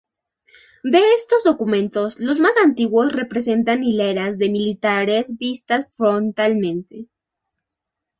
De 0.81 0.97
estos 1.13 1.43
documentos, 1.43 2.19
los 2.19 2.39
más 2.39 2.57
antiguos 2.57 3.11
representan 3.13 3.83
hileras 3.83 4.39
de 4.39 4.49
militares 4.49 5.37
vistas 5.37 5.95
frontalmente. 5.95 7.05